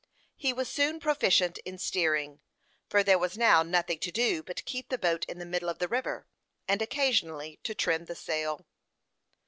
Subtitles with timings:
[0.35, 2.39] He was soon proficient in steering,
[2.89, 5.77] for there was now nothing to do but keep the boat in the middle of
[5.77, 6.25] the river,
[6.67, 8.65] and occasionally to trim the sail.